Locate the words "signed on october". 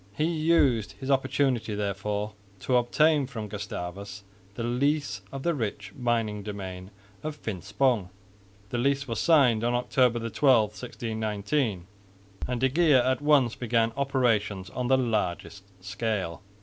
9.19-10.27